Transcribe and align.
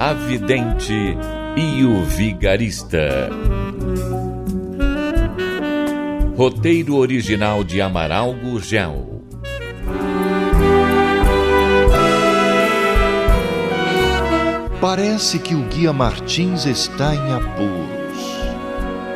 A 0.00 0.12
Vidente 0.12 0.94
e 1.56 1.84
o 1.84 2.04
Vigarista. 2.04 3.30
Roteiro 6.36 6.94
original 6.94 7.64
de 7.64 7.80
Amaral 7.80 8.32
Gurgel. 8.32 9.24
Parece 14.80 15.40
que 15.40 15.56
o 15.56 15.64
guia 15.64 15.92
Martins 15.92 16.64
está 16.64 17.12
em 17.12 17.32
apuros. 17.32 18.38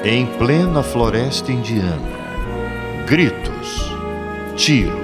Em 0.05 0.27
plena 0.27 0.83
floresta 0.83 1.53
indiana. 1.53 2.11
Gritos. 3.07 3.95
Tiros. 4.57 5.02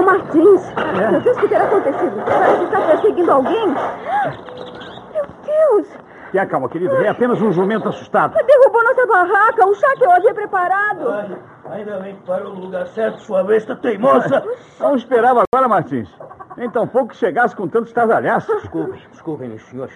Ai, 0.00 0.06
é 0.06 0.06
o 0.06 0.06
Martins. 0.06 0.72
Meu 1.10 1.20
Deus, 1.20 1.36
o 1.36 1.40
que 1.40 1.48
terá 1.48 1.64
acontecido? 1.64 2.24
Parece 2.24 2.56
que 2.56 2.64
está 2.64 2.80
perseguindo 2.80 3.30
alguém. 3.30 3.66
Meu 3.68 5.26
Deus! 5.44 5.88
Tenha 6.32 6.46
calma, 6.46 6.68
querido. 6.68 6.94
É 6.96 7.08
apenas 7.08 7.40
um 7.42 7.52
jumento 7.52 7.88
assustado. 7.88 8.34
Derrubou 8.46 8.84
nossa 8.84 9.06
barraca, 9.06 9.66
o 9.66 9.74
chá 9.74 9.94
que 9.96 10.04
eu 10.04 10.10
havia 10.12 10.32
preparado. 10.32 11.06
Olha, 11.06 11.38
ainda 11.70 11.98
bem 11.98 12.14
que 12.14 12.22
parou 12.26 12.54
no 12.54 12.60
lugar 12.60 12.86
certo, 12.88 13.20
sua 13.20 13.42
besta 13.42 13.76
teimosa. 13.76 14.44
Não 14.78 14.96
esperava 14.96 15.42
agora, 15.52 15.68
Martins. 15.68 16.08
Nem 16.56 16.70
tão 16.70 16.86
pouco 16.86 17.08
que 17.08 17.16
chegasse 17.16 17.54
com 17.54 17.68
tanto 17.68 17.88
estardalhaço. 17.88 18.54
Desculpem, 18.60 19.02
desculpem, 19.10 19.48
meus 19.48 19.62
senhores. 19.66 19.94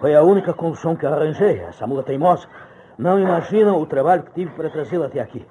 Foi 0.00 0.14
a 0.14 0.22
única 0.22 0.52
condução 0.52 0.96
que 0.96 1.06
arranjei, 1.06 1.60
essa 1.60 1.86
mula 1.86 2.02
teimosa. 2.02 2.46
Não 2.98 3.18
imaginam 3.18 3.80
o 3.80 3.86
trabalho 3.86 4.22
que 4.24 4.32
tive 4.32 4.50
para 4.52 4.68
trazê-la 4.68 5.06
até 5.06 5.20
aqui. 5.20 5.46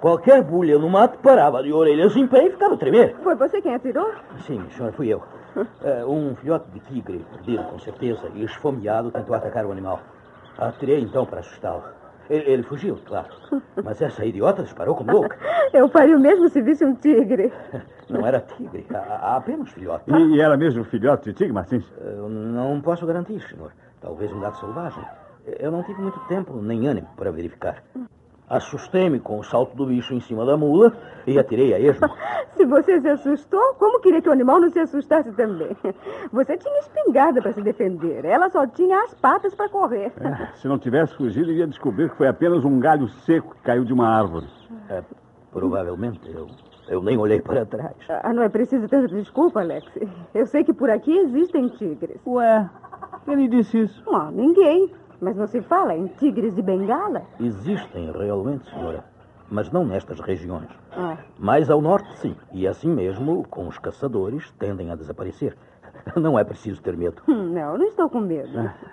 Qualquer 0.00 0.42
bulha 0.42 0.78
no 0.78 0.88
mato 0.88 1.18
parava 1.18 1.62
de 1.62 1.72
orelhas 1.72 2.16
em 2.16 2.26
pé 2.26 2.46
e 2.46 2.50
ficava 2.50 2.74
a 2.74 2.76
tremer. 2.78 3.16
Foi 3.22 3.34
você 3.34 3.60
quem 3.60 3.74
atirou? 3.74 4.10
Sim, 4.46 4.64
senhora, 4.70 4.92
fui 4.92 5.08
eu. 5.08 5.22
É, 5.82 6.04
um 6.06 6.32
filhote 6.36 6.70
de 6.70 6.78
tigre, 6.80 7.26
perdido 7.32 7.64
com 7.64 7.78
certeza, 7.80 8.30
e 8.34 8.44
esfomeado, 8.44 9.10
tentou 9.10 9.34
atacar 9.34 9.66
o 9.66 9.72
animal. 9.72 9.98
Atirei 10.56 11.00
então 11.00 11.26
para 11.26 11.40
assustá-lo. 11.40 11.82
Ele, 12.30 12.44
ele 12.48 12.62
fugiu, 12.62 12.96
claro. 13.04 13.26
Mas 13.82 14.00
essa 14.00 14.24
idiota 14.24 14.62
disparou 14.62 14.94
como 14.94 15.10
louca. 15.12 15.36
Eu 15.74 15.88
faria 15.88 16.16
o 16.16 16.20
mesmo 16.20 16.48
se 16.48 16.62
visse 16.62 16.84
um 16.84 16.94
tigre. 16.94 17.52
Não 18.08 18.24
era 18.24 18.38
tigre, 18.40 18.86
a- 18.94 18.98
a- 18.98 19.36
apenas 19.38 19.68
filhote. 19.70 20.04
E, 20.08 20.36
e 20.36 20.40
era 20.40 20.56
mesmo 20.56 20.84
filhote 20.84 21.24
de 21.30 21.32
tigre, 21.34 21.52
Martins? 21.52 21.84
Eu 22.00 22.28
não 22.28 22.80
posso 22.80 23.04
garantir, 23.04 23.40
senhor. 23.48 23.72
Talvez 24.00 24.30
um 24.32 24.38
gato 24.38 24.56
selvagem. 24.60 25.04
Eu 25.58 25.72
não 25.72 25.82
tive 25.82 26.00
muito 26.00 26.20
tempo 26.28 26.54
nem 26.62 26.86
ânimo 26.86 27.08
para 27.16 27.32
verificar. 27.32 27.82
Assustei-me 28.50 29.20
com 29.20 29.38
o 29.38 29.44
salto 29.44 29.76
do 29.76 29.86
bicho 29.86 30.12
em 30.12 30.18
cima 30.18 30.44
da 30.44 30.56
mula 30.56 30.92
e 31.24 31.38
atirei 31.38 31.72
a 31.72 31.78
esmo. 31.78 32.08
Se 32.56 32.66
você 32.66 33.00
se 33.00 33.08
assustou, 33.08 33.74
como 33.78 34.00
queria 34.00 34.20
que 34.20 34.28
o 34.28 34.32
animal 34.32 34.60
não 34.60 34.68
se 34.70 34.80
assustasse 34.80 35.30
também? 35.32 35.68
Você 36.32 36.56
tinha 36.56 36.80
espingarda 36.80 37.40
para 37.40 37.52
se 37.52 37.62
defender. 37.62 38.24
Ela 38.24 38.50
só 38.50 38.66
tinha 38.66 39.04
as 39.04 39.14
patas 39.14 39.54
para 39.54 39.68
correr. 39.68 40.12
É, 40.20 40.48
se 40.56 40.66
não 40.66 40.80
tivesse 40.80 41.14
fugido, 41.14 41.52
iria 41.52 41.66
descobrir 41.66 42.10
que 42.10 42.16
foi 42.16 42.26
apenas 42.26 42.64
um 42.64 42.80
galho 42.80 43.08
seco 43.08 43.54
que 43.54 43.62
caiu 43.62 43.84
de 43.84 43.92
uma 43.92 44.08
árvore. 44.08 44.48
É, 44.88 45.00
provavelmente 45.52 46.20
eu, 46.28 46.48
eu 46.88 47.00
nem 47.02 47.16
olhei 47.16 47.40
para 47.40 47.64
trás. 47.64 47.94
Ah, 48.08 48.32
não 48.32 48.42
é 48.42 48.48
preciso 48.48 48.88
tanta 48.88 49.06
desculpa, 49.06 49.60
Alex. 49.60 49.86
Eu 50.34 50.46
sei 50.46 50.64
que 50.64 50.72
por 50.72 50.90
aqui 50.90 51.16
existem 51.16 51.68
tigres. 51.68 52.20
Ué, 52.26 52.68
quem 53.24 53.36
lhe 53.36 53.48
disse 53.48 53.82
isso? 53.82 54.02
Ah, 54.12 54.28
ninguém. 54.32 54.92
Mas 55.20 55.36
não 55.36 55.46
se 55.46 55.60
fala 55.62 55.94
em 55.94 56.06
tigres 56.06 56.54
de 56.54 56.62
bengala? 56.62 57.22
Existem 57.38 58.10
realmente, 58.12 58.68
senhora. 58.70 59.04
Mas 59.50 59.70
não 59.70 59.84
nestas 59.84 60.20
regiões. 60.20 60.68
Ah, 60.96 61.16
Mais 61.38 61.68
ao 61.70 61.80
norte, 61.82 62.16
sim. 62.18 62.36
E 62.52 62.66
assim 62.68 62.88
mesmo, 62.88 63.44
com 63.50 63.66
os 63.66 63.78
caçadores, 63.78 64.50
tendem 64.52 64.90
a 64.90 64.94
desaparecer. 64.94 65.56
Não 66.16 66.38
é 66.38 66.42
preciso 66.44 66.80
ter 66.80 66.96
medo. 66.96 67.20
hum, 67.28 67.50
não, 67.52 67.76
não 67.76 67.84
estou 67.84 68.08
com 68.08 68.20
medo. 68.20 68.48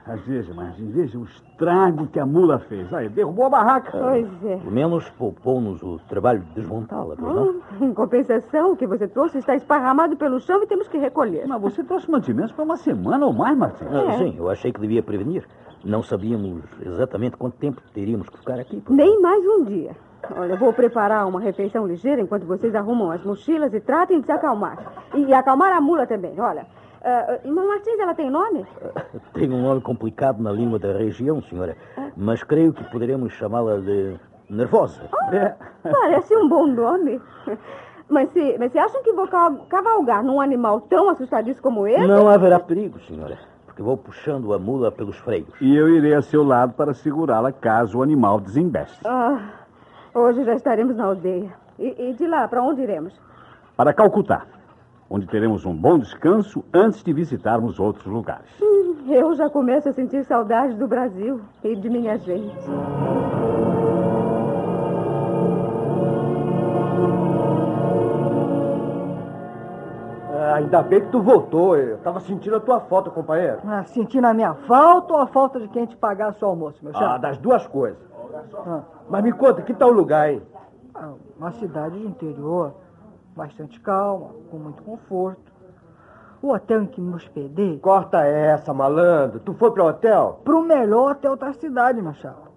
Mas 0.06 0.20
veja, 0.26 0.54
Martins, 0.54 0.92
veja 0.94 1.18
o 1.18 1.24
estrago 1.24 2.06
que 2.08 2.20
a 2.20 2.26
mula 2.26 2.60
fez. 2.60 2.94
Aí, 2.94 3.08
derrubou 3.08 3.46
a 3.46 3.50
barraca. 3.50 3.92
Pois 3.98 4.28
é. 4.46 4.58
Pelo 4.58 4.72
menos 4.72 5.10
poupou-nos 5.12 5.82
o 5.82 6.00
trabalho 6.10 6.42
de 6.42 6.52
desmontá-la, 6.56 7.16
pois 7.18 7.34
não? 7.34 7.50
Hum, 7.50 7.62
em 7.90 7.94
compensação, 7.94 8.74
o 8.74 8.76
que 8.76 8.86
você 8.86 9.08
trouxe 9.08 9.38
está 9.38 9.56
esparramado 9.56 10.18
pelo 10.18 10.38
chão 10.42 10.62
e 10.62 10.68
temos 10.68 10.88
que 10.90 10.98
recolher. 10.98 11.48
Mas 11.48 11.62
você 11.62 11.82
trouxe 11.82 12.12
mantimentos 12.12 12.52
para 12.52 12.66
uma 12.66 12.76
semana 12.78 13.26
ou 13.26 13.32
mais, 13.32 13.58
Martins. 13.58 13.88
Ah, 13.90 14.14
É. 14.14 14.18
Sim, 14.18 14.36
eu 14.38 14.50
achei 14.50 14.74
que 14.74 14.82
devia 14.82 15.02
prevenir. 15.02 15.48
Não 15.84 16.02
sabíamos 16.04 16.64
exatamente 16.86 17.38
quanto 17.38 17.58
tempo 17.58 17.82
teríamos 17.94 18.28
que 18.30 18.38
ficar 18.40 18.60
aqui. 18.60 18.82
pois 18.86 18.98
Nem 18.98 19.22
mais 19.22 19.44
um 19.46 19.64
dia. 19.64 19.96
Olha, 20.36 20.58
vou 20.58 20.74
preparar 20.74 21.26
uma 21.28 21.40
refeição 21.40 21.86
ligeira 21.88 22.22
enquanto 22.22 22.46
vocês 22.46 22.74
arrumam 22.76 23.12
as 23.12 23.24
mochilas 23.24 23.74
e 23.74 23.80
tratem 23.80 24.20
de 24.20 24.26
se 24.26 24.32
acalmar. 24.32 24.78
E 25.14 25.34
acalmar 25.34 25.72
a 25.74 25.80
mula 25.80 26.06
também, 26.08 26.40
olha. 26.40 26.66
Ah, 27.04 27.40
irmã 27.46 27.64
Martins, 27.66 27.98
ela 28.00 28.14
tem 28.16 28.30
nome? 28.30 28.66
Tem 29.34 29.50
um 29.50 29.62
nome 29.62 29.80
complicado 29.82 30.42
na 30.42 30.52
língua 30.52 30.80
da 30.80 30.92
região, 30.94 31.42
senhora. 31.44 31.78
Mas 32.18 32.44
creio 32.44 32.74
que 32.74 32.84
poderemos 32.92 33.32
chamá-la 33.34 33.78
de 33.78 34.16
Nervosa. 34.50 35.04
É. 35.32 35.54
Parece 35.90 36.36
um 36.36 36.50
bom 36.50 36.66
nome. 36.68 37.22
Mas 38.10 38.30
se, 38.32 38.58
mas 38.58 38.72
se 38.72 38.80
acham 38.80 39.04
que 39.04 39.14
vou 39.14 39.28
ca- 39.28 39.56
cavalgar 39.70 40.24
num 40.24 40.42
animal 40.42 40.82
tão 40.82 41.10
assustadiço 41.10 41.62
como 41.62 41.86
esse? 41.88 42.08
Não 42.08 42.28
haverá 42.28 42.60
perigo, 42.60 43.00
senhora. 43.02 43.38
Vou 43.82 43.98
puxando 43.98 44.54
a 44.54 44.60
mula 44.60 44.92
pelos 44.92 45.18
freios. 45.18 45.50
E 45.62 45.76
eu 45.76 45.90
irei 45.90 46.14
a 46.14 46.22
seu 46.22 46.44
lado 46.44 46.74
para 46.74 46.94
segurá-la 46.94 47.52
caso 47.52 48.00
o 48.00 48.04
animal 48.04 48.40
desembeste. 48.40 49.00
Ah, 49.06 49.40
hoje 50.14 50.44
já 50.44 50.54
estaremos 50.54 50.96
na 50.96 51.06
aldeia. 51.06 51.52
E, 51.80 52.10
e 52.10 52.14
de 52.14 52.26
lá, 52.28 52.48
para 52.48 52.64
onde 52.64 52.82
iremos? 52.82 53.14
Para 53.76 53.94
Calcutá, 53.94 54.46
onde 55.10 55.28
teremos 55.28 55.66
um 55.66 55.76
bom 55.76 56.00
descanso 56.00 56.64
antes 56.74 57.04
de 57.04 57.14
visitarmos 57.14 57.80
outros 57.80 58.06
lugares. 58.08 58.50
Hum, 58.62 58.96
Eu 59.08 59.34
já 59.36 59.50
começo 59.50 59.88
a 59.88 59.94
sentir 59.94 60.26
saudade 60.26 60.74
do 60.74 60.88
Brasil 60.88 61.40
e 61.64 61.76
de 61.76 61.90
minha 61.90 62.18
gente. 62.18 62.56
Ainda 70.58 70.82
bem 70.82 71.02
que 71.02 71.08
tu 71.12 71.22
voltou. 71.22 71.76
Eu 71.78 71.98
tava 72.00 72.20
sentindo 72.20 72.56
a 72.56 72.60
tua 72.60 72.80
falta, 72.82 73.10
companheiro. 73.10 73.60
Ah, 73.66 73.84
sentindo 73.86 74.26
a 74.26 74.34
minha 74.34 74.54
falta 74.54 75.14
ou 75.14 75.20
a 75.20 75.28
falta 75.28 75.60
de 75.60 75.68
quem 75.70 75.86
te 75.86 75.96
pagasse 75.96 76.44
o 76.44 76.48
almoço, 76.48 76.80
meu 76.84 76.92
Ah, 76.96 77.00
chefe? 77.00 77.20
das 77.22 77.38
duas 77.38 77.66
coisas. 77.68 77.98
Ah. 78.66 78.82
Mas 79.10 79.24
me 79.24 79.32
conta, 79.32 79.62
que 79.62 79.74
tal 79.74 79.90
o 79.90 79.94
lugar, 79.94 80.32
hein? 80.32 80.42
Ah, 80.94 81.12
uma 81.38 81.52
cidade 81.52 81.98
de 82.00 82.06
interior, 82.06 82.74
bastante 83.36 83.80
calma, 83.80 84.28
com 84.52 84.58
muito 84.58 84.82
conforto. 84.84 85.48
O 86.42 86.52
hotel 86.54 86.84
em 86.84 86.86
que 86.86 87.02
me 87.02 87.16
hospedei, 87.16 87.80
Corta 87.80 88.20
essa, 88.26 88.72
malandro. 88.74 89.40
Tu 89.40 89.54
foi 89.54 89.72
pro 89.72 89.86
hotel? 89.86 90.42
pro 90.44 90.62
melhor 90.62 91.12
hotel 91.14 91.36
da 91.36 91.52
cidade, 91.54 92.02
meu 92.02 92.14
chapa. 92.14 92.48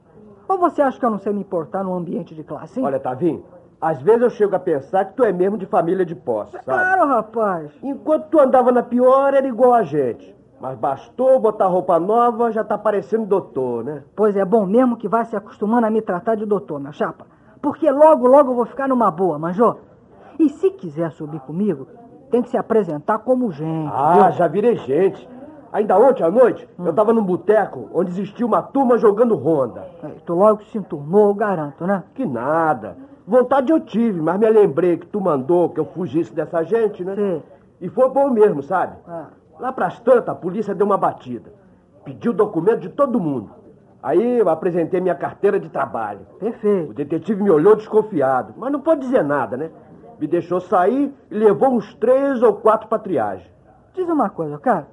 Ou 0.47 0.59
você 0.59 0.83
acha 0.83 0.99
que 0.99 1.05
eu 1.07 1.11
não 1.11 1.19
sei 1.19 1.33
me 1.33 1.41
importar 1.41 1.83
num 1.85 1.95
ambiente 1.95 2.35
de 2.35 2.43
classe? 2.43 2.79
hein? 2.79 2.85
Olha, 2.85 2.99
Tavinho, 3.01 3.43
às 3.81 4.01
vezes 4.03 4.23
eu 4.23 4.31
chego 4.31 4.55
a 4.55 4.59
pensar 4.59 5.07
que 5.07 5.15
tu 5.15 5.25
é 5.25 5.33
mesmo 5.33 5.57
de 5.57 5.65
família 5.65 6.05
de 6.05 6.15
posse, 6.15 6.53
sabe? 6.53 6.65
Claro, 6.65 7.07
rapaz. 7.09 7.73
Enquanto 7.83 8.29
tu 8.29 8.39
andava 8.39 8.71
na 8.71 8.83
pior, 8.83 9.33
era 9.33 9.47
igual 9.47 9.73
a 9.73 9.83
gente. 9.83 10.37
Mas 10.61 10.77
bastou 10.77 11.41
botar 11.41 11.67
roupa 11.67 11.99
nova, 11.99 12.53
já 12.53 12.63
tá 12.63 12.77
parecendo 12.77 13.25
doutor, 13.25 13.83
né? 13.83 14.03
Pois 14.15 14.37
é 14.37 14.45
bom 14.45 14.67
mesmo 14.67 14.99
que 14.99 15.09
vá 15.09 15.25
se 15.25 15.35
acostumando 15.35 15.87
a 15.87 15.91
me 15.91 16.03
tratar 16.03 16.35
de 16.35 16.45
doutor, 16.45 16.79
meu 16.79 16.93
chapa. 16.93 17.25
Porque 17.63 17.91
logo, 17.91 18.27
logo 18.27 18.51
eu 18.51 18.57
vou 18.57 18.67
ficar 18.67 18.87
numa 18.87 19.11
boa, 19.11 19.39
manjou? 19.39 19.81
E 20.39 20.51
se 20.51 20.71
quiser 20.71 21.11
subir 21.13 21.41
comigo, 21.41 21.87
tem 22.31 22.43
que 22.43 22.51
se 22.51 22.59
apresentar 22.59 23.21
como 23.21 23.51
gente. 23.51 23.91
Ah, 23.95 24.29
viu? 24.29 24.33
já 24.33 24.47
virei 24.47 24.77
gente. 24.77 25.27
Ainda 25.73 25.99
ontem 25.99 26.25
à 26.25 26.31
noite, 26.31 26.69
eu 26.79 26.93
tava 26.93 27.13
num 27.13 27.23
boteco 27.23 27.89
onde 27.95 28.11
existia 28.11 28.45
uma 28.45 28.61
turma 28.61 28.99
jogando 28.99 29.37
ronda. 29.37 29.87
É, 30.03 30.09
Tu 30.27 30.35
logo 30.35 30.65
se 30.65 30.77
enturmou, 30.77 31.29
eu 31.29 31.35
garanto, 31.35 31.87
né? 31.87 32.03
Que 32.15 32.27
nada. 32.27 32.97
Vontade 33.31 33.71
eu 33.71 33.79
tive, 33.79 34.21
mas 34.21 34.41
me 34.41 34.51
lembrei 34.51 34.97
que 34.97 35.07
tu 35.07 35.21
mandou 35.21 35.69
que 35.69 35.79
eu 35.79 35.85
fugisse 35.85 36.35
dessa 36.35 36.65
gente, 36.65 37.05
né? 37.05 37.15
Sim. 37.15 37.41
E 37.81 37.89
foi 37.89 38.09
bom 38.09 38.29
mesmo, 38.29 38.61
sabe? 38.61 38.97
Ah. 39.07 39.29
Lá 39.61 39.73
pras 39.73 40.01
tantas, 40.01 40.31
a 40.31 40.35
polícia 40.35 40.75
deu 40.75 40.85
uma 40.85 40.99
batida. 40.99 41.53
Pediu 42.05 42.33
documento 42.33 42.81
de 42.81 42.89
todo 42.89 43.21
mundo. 43.21 43.51
Aí 44.03 44.41
eu 44.41 44.49
apresentei 44.49 45.01
minha 45.01 45.15
carteira 45.15 45.61
de 45.61 45.69
trabalho. 45.69 46.27
O 46.33 46.39
Perfeito. 46.41 46.93
detetive 46.93 47.41
me 47.41 47.51
olhou 47.51 47.77
desconfiado, 47.77 48.53
mas 48.57 48.73
não 48.73 48.81
pode 48.81 49.03
dizer 49.03 49.23
nada, 49.23 49.57
né? 49.57 49.71
Me 50.19 50.27
deixou 50.27 50.61
sair 50.61 51.15
e 51.31 51.35
levou 51.35 51.71
uns 51.71 51.95
três 51.95 52.43
ou 52.43 52.55
quatro 52.55 52.89
pra 52.89 52.99
triagem. 52.99 53.47
Diz 53.95 54.09
uma 54.09 54.29
coisa, 54.29 54.59
cara. 54.59 54.89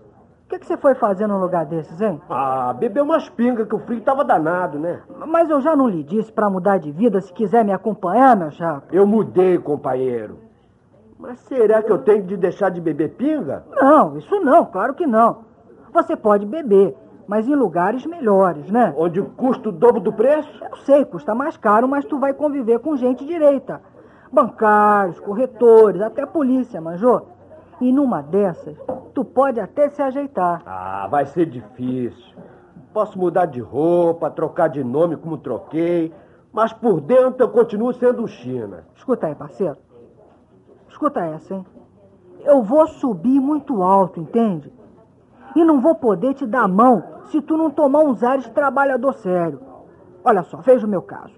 O 0.48 0.50
que, 0.50 0.60
que 0.60 0.66
você 0.66 0.78
foi 0.78 0.96
fazer 0.96 1.28
num 1.28 1.40
lugar 1.42 1.66
desses, 1.66 2.00
hein? 2.00 2.22
Ah, 2.30 2.72
bebeu 2.72 3.04
umas 3.04 3.28
pingas 3.28 3.68
que 3.68 3.76
o 3.76 3.80
frio 3.80 4.00
tava 4.00 4.24
danado, 4.24 4.80
né? 4.80 5.02
Mas 5.28 5.50
eu 5.50 5.60
já 5.60 5.76
não 5.76 5.90
lhe 5.90 6.02
disse 6.02 6.32
pra 6.32 6.50
mudar 6.50 6.78
de 6.78 6.90
vida 6.90 7.20
se 7.20 7.34
quiser 7.34 7.66
me 7.66 7.74
acompanhar, 7.74 8.34
meu 8.34 8.50
chapa. 8.50 8.88
Eu 8.90 9.06
mudei, 9.06 9.58
companheiro. 9.58 10.38
Mas 11.20 11.38
será 11.40 11.84
que 11.84 11.92
eu 11.92 11.98
tenho 11.98 12.24
de 12.24 12.38
deixar 12.38 12.70
de 12.70 12.80
beber 12.80 13.10
pinga? 13.16 13.66
Não, 13.76 14.18
isso 14.18 14.40
não, 14.40 14.64
claro 14.64 14.94
que 14.94 15.06
não. 15.06 15.40
Você 15.92 16.16
pode 16.16 16.46
beber, 16.46 16.96
mas 17.28 17.46
em 17.46 17.54
lugares 17.54 18.06
melhores, 18.06 18.72
né? 18.72 18.94
Onde 18.96 19.22
custa 19.22 19.68
o 19.68 19.74
dobro 19.74 20.00
do 20.00 20.14
preço? 20.14 20.64
Eu 20.64 20.78
sei, 20.78 21.04
custa 21.04 21.36
mais 21.36 21.58
caro, 21.58 21.90
mas 21.90 22.06
tu 22.06 22.18
vai 22.20 22.34
conviver 22.34 22.80
com 22.80 22.96
gente 22.96 23.26
direita. 23.26 23.82
Bancários, 24.32 25.20
corretores, 25.20 26.02
até 26.02 26.26
polícia, 26.26 26.80
manjou? 26.80 27.36
E 27.80 27.92
numa 27.92 28.22
dessas, 28.22 28.78
tu 29.14 29.24
pode 29.24 29.60
até 29.60 29.90
se 29.90 30.02
ajeitar. 30.02 30.64
Ah, 30.66 31.08
vai 31.10 31.26
ser 31.26 31.46
difícil. 31.46 32.36
Posso 32.94 33.18
mudar 33.20 33.46
de 33.46 33.60
roupa, 33.60 34.32
trocar 34.32 34.68
de 34.68 34.84
nome 34.84 35.16
como 35.18 35.38
troquei, 35.38 36.12
mas 36.52 36.74
por 36.74 37.00
dentro 37.00 37.44
eu 37.44 37.50
continuo 37.50 37.94
sendo 37.94 38.28
China. 38.28 38.86
Escuta 38.96 39.28
aí, 39.28 39.36
parceiro. 39.36 39.78
Escuta 40.90 41.20
essa, 41.20 41.54
hein? 41.54 41.66
Eu 42.44 42.64
vou 42.64 42.88
subir 42.88 43.40
muito 43.40 43.84
alto, 43.84 44.20
entende? 44.20 44.74
E 45.56 45.64
não 45.64 45.80
vou 45.82 45.96
poder 45.96 46.34
te 46.34 46.46
dar 46.46 46.64
a 46.64 46.68
mão 46.68 47.04
se 47.26 47.42
tu 47.42 47.58
não 47.58 47.70
tomar 47.70 48.00
uns 48.00 48.24
ares 48.24 48.46
de 48.46 48.52
trabalhador 48.52 49.14
sério. 49.14 49.60
Olha 50.24 50.44
só, 50.44 50.58
veja 50.58 50.86
o 50.86 50.90
meu 50.90 51.02
caso. 51.02 51.36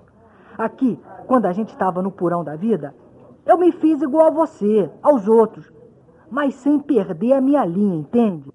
Aqui, 0.57 0.99
quando 1.27 1.45
a 1.45 1.51
gente 1.51 1.69
estava 1.69 2.01
no 2.01 2.11
purão 2.11 2.43
da 2.43 2.55
vida, 2.55 2.93
eu 3.45 3.57
me 3.57 3.71
fiz 3.71 4.01
igual 4.01 4.27
a 4.27 4.31
você, 4.31 4.89
aos 5.01 5.27
outros, 5.27 5.71
mas 6.29 6.55
sem 6.55 6.79
perder 6.79 7.33
a 7.33 7.41
minha 7.41 7.65
linha, 7.65 7.95
entende? 7.95 8.51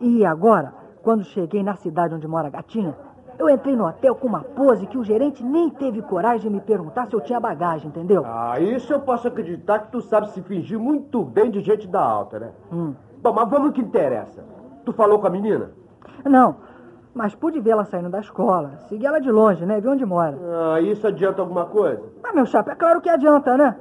E 0.00 0.24
agora, 0.24 0.72
quando 1.02 1.24
cheguei 1.24 1.62
na 1.62 1.74
cidade 1.74 2.14
onde 2.14 2.26
mora 2.26 2.48
a 2.48 2.50
gatinha, 2.50 2.94
eu 3.38 3.48
entrei 3.48 3.74
no 3.74 3.86
hotel 3.86 4.14
com 4.14 4.26
uma 4.26 4.42
pose 4.42 4.86
que 4.86 4.98
o 4.98 5.04
gerente 5.04 5.42
nem 5.42 5.70
teve 5.70 6.02
coragem 6.02 6.50
de 6.50 6.50
me 6.50 6.60
perguntar 6.60 7.06
se 7.06 7.14
eu 7.14 7.20
tinha 7.20 7.40
bagagem, 7.40 7.88
entendeu? 7.88 8.22
Ah, 8.26 8.60
isso 8.60 8.92
eu 8.92 9.00
posso 9.00 9.26
acreditar 9.28 9.78
que 9.80 9.92
tu 9.92 10.00
sabe 10.02 10.30
se 10.30 10.42
fingir 10.42 10.78
muito 10.78 11.24
bem 11.24 11.50
de 11.50 11.60
gente 11.60 11.88
da 11.88 12.02
alta, 12.02 12.38
né? 12.38 12.50
Hum. 12.70 12.94
Bom, 13.22 13.32
mas 13.32 13.48
vamos 13.48 13.72
que 13.72 13.80
interessa. 13.80 14.44
Tu 14.84 14.92
falou 14.92 15.18
com 15.18 15.26
a 15.26 15.30
menina? 15.30 15.70
Não, 16.24 16.56
mas 17.14 17.34
pude 17.34 17.60
vê-la 17.60 17.84
saindo 17.84 18.10
da 18.10 18.20
escola. 18.20 18.72
Segui 18.88 19.06
ela 19.06 19.20
de 19.20 19.30
longe, 19.30 19.64
né? 19.64 19.80
Vi 19.80 19.88
onde 19.88 20.04
mora. 20.04 20.38
Ah, 20.74 20.80
isso 20.80 21.06
adianta 21.06 21.40
alguma 21.40 21.64
coisa? 21.64 22.02
Mas, 22.22 22.34
meu 22.34 22.46
chapa, 22.46 22.72
é 22.72 22.74
claro 22.74 23.00
que 23.00 23.08
adianta, 23.08 23.56
né? 23.56 23.76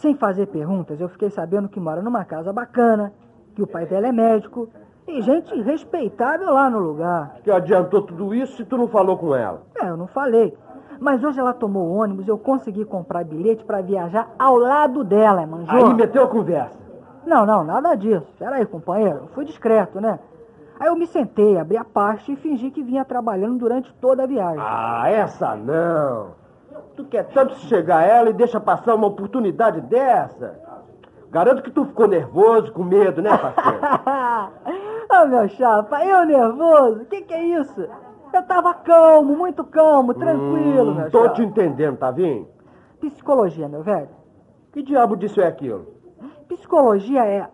Sem 0.00 0.14
fazer 0.14 0.46
perguntas, 0.46 0.98
eu 0.98 1.10
fiquei 1.10 1.28
sabendo 1.28 1.68
que 1.68 1.78
mora 1.78 2.00
numa 2.00 2.24
casa 2.24 2.50
bacana, 2.54 3.12
que 3.54 3.62
o 3.62 3.66
pai 3.66 3.84
dela 3.84 4.06
é 4.06 4.12
médico 4.12 4.66
e 5.06 5.20
gente 5.20 5.54
respeitável 5.60 6.54
lá 6.54 6.70
no 6.70 6.78
lugar. 6.78 7.34
Que 7.44 7.50
adiantou 7.50 8.00
tudo 8.00 8.34
isso 8.34 8.56
se 8.56 8.64
tu 8.64 8.78
não 8.78 8.88
falou 8.88 9.18
com 9.18 9.34
ela? 9.34 9.60
É, 9.78 9.90
eu 9.90 9.98
não 9.98 10.06
falei. 10.06 10.56
Mas 10.98 11.22
hoje 11.22 11.38
ela 11.38 11.52
tomou 11.52 11.86
o 11.86 11.96
ônibus 11.96 12.26
e 12.26 12.30
eu 12.30 12.38
consegui 12.38 12.82
comprar 12.86 13.24
bilhete 13.24 13.62
para 13.62 13.82
viajar 13.82 14.30
ao 14.38 14.56
lado 14.56 15.04
dela, 15.04 15.46
manjou? 15.46 15.88
Aí 15.88 15.92
meteu 15.92 16.24
a 16.24 16.28
conversa. 16.28 16.78
Não, 17.26 17.44
não, 17.44 17.62
nada 17.62 17.94
disso. 17.94 18.26
Peraí, 18.38 18.64
companheiro, 18.64 19.18
eu 19.18 19.28
fui 19.34 19.44
discreto, 19.44 20.00
né? 20.00 20.18
Aí 20.78 20.88
eu 20.88 20.96
me 20.96 21.06
sentei, 21.06 21.58
abri 21.58 21.76
a 21.76 21.84
pasta 21.84 22.32
e 22.32 22.36
fingi 22.36 22.70
que 22.70 22.82
vinha 22.82 23.04
trabalhando 23.04 23.58
durante 23.58 23.92
toda 24.00 24.22
a 24.22 24.26
viagem. 24.26 24.64
Ah, 24.66 25.10
essa 25.10 25.54
não. 25.54 26.39
Tu 26.96 27.04
quer 27.04 27.24
tanto 27.28 27.54
chegar 27.56 27.98
a 27.98 28.02
ela 28.04 28.30
e 28.30 28.32
deixa 28.34 28.60
passar 28.60 28.94
uma 28.94 29.06
oportunidade 29.06 29.80
dessa? 29.82 30.58
Garanto 31.30 31.62
que 31.62 31.70
tu 31.70 31.84
ficou 31.84 32.08
nervoso, 32.08 32.72
com 32.72 32.82
medo, 32.82 33.22
né, 33.22 33.30
parceiro? 33.36 33.78
Ô, 35.22 35.26
meu 35.26 35.48
chapa, 35.48 36.04
eu 36.04 36.24
nervoso? 36.24 37.02
O 37.02 37.06
que, 37.06 37.22
que 37.22 37.34
é 37.34 37.42
isso? 37.60 37.86
Eu 38.32 38.42
tava 38.44 38.74
calmo, 38.74 39.36
muito 39.36 39.62
calmo, 39.64 40.14
tranquilo, 40.14 40.90
Hum, 40.92 40.94
meu 40.94 41.10
Tô 41.10 41.22
chapa. 41.24 41.34
te 41.34 41.42
entendendo, 41.42 41.96
tá 41.98 42.10
vendo? 42.10 42.48
Psicologia, 43.00 43.68
meu 43.68 43.82
velho. 43.82 44.08
Que 44.72 44.82
diabo 44.82 45.16
disso 45.16 45.40
é 45.40 45.46
aquilo? 45.46 45.86
Psicologia 46.48 47.24
é. 47.24 47.48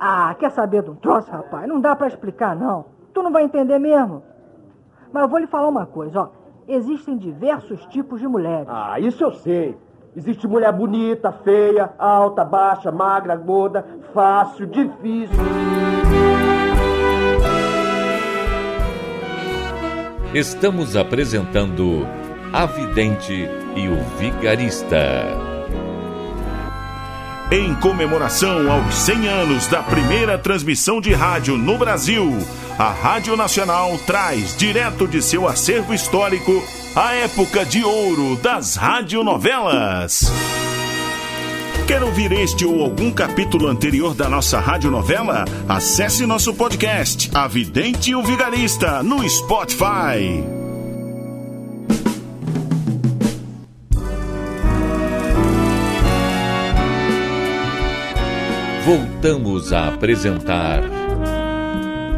Ah, 0.00 0.34
quer 0.38 0.50
saber 0.50 0.82
de 0.82 0.90
um 0.90 0.94
troço, 0.94 1.30
rapaz? 1.30 1.66
Não 1.66 1.80
dá 1.80 1.94
pra 1.96 2.06
explicar, 2.08 2.54
não. 2.54 2.86
Tu 3.12 3.22
não 3.22 3.32
vai 3.32 3.42
entender 3.42 3.78
mesmo. 3.78 4.22
Mas 5.12 5.22
eu 5.22 5.28
vou 5.28 5.38
lhe 5.38 5.46
falar 5.46 5.68
uma 5.68 5.86
coisa, 5.86 6.20
ó. 6.22 6.28
Existem 6.68 7.16
diversos 7.16 7.86
tipos 7.86 8.20
de 8.20 8.28
mulheres. 8.28 8.68
Ah, 8.68 9.00
isso 9.00 9.24
eu 9.24 9.32
sei. 9.32 9.74
Existe 10.14 10.46
mulher 10.46 10.70
bonita, 10.70 11.32
feia, 11.32 11.94
alta, 11.98 12.44
baixa, 12.44 12.92
magra, 12.92 13.34
gorda, 13.34 13.86
fácil, 14.12 14.66
difícil. 14.66 15.38
Estamos 20.34 20.94
apresentando 20.94 22.06
A 22.52 22.66
Vidente 22.66 23.48
e 23.74 23.88
o 23.88 24.18
Vigarista. 24.18 25.47
Em 27.50 27.74
comemoração 27.76 28.70
aos 28.70 28.94
100 28.94 29.26
anos 29.26 29.66
da 29.68 29.82
primeira 29.82 30.36
transmissão 30.36 31.00
de 31.00 31.14
rádio 31.14 31.56
no 31.56 31.78
Brasil, 31.78 32.36
a 32.78 32.90
Rádio 32.90 33.38
Nacional 33.38 33.98
traz 34.06 34.54
direto 34.54 35.08
de 35.08 35.22
seu 35.22 35.48
acervo 35.48 35.94
histórico 35.94 36.62
a 36.94 37.14
época 37.14 37.64
de 37.64 37.82
ouro 37.82 38.36
das 38.36 38.76
radionovelas. 38.76 40.30
Quer 41.86 42.02
ouvir 42.02 42.32
este 42.32 42.66
ou 42.66 42.82
algum 42.82 43.10
capítulo 43.10 43.66
anterior 43.66 44.14
da 44.14 44.28
nossa 44.28 44.60
radionovela? 44.60 45.46
Acesse 45.66 46.26
nosso 46.26 46.52
podcast, 46.52 47.30
A 47.32 47.48
Vidente 47.48 48.10
e 48.10 48.14
o 48.14 48.22
Vigarista, 48.22 49.02
no 49.02 49.26
Spotify. 49.26 50.57
Voltamos 58.88 59.70
a 59.70 59.88
apresentar 59.88 60.80